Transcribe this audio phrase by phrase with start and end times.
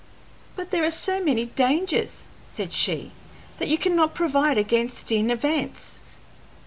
[0.55, 3.11] "But there are so many dangers," said she,
[3.59, 5.99] "that you cannot provide against in advance."